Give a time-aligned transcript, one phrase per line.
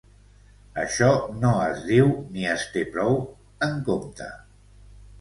[0.83, 1.09] Això
[1.43, 3.23] no es diu ni es té prou
[3.71, 4.35] en compte.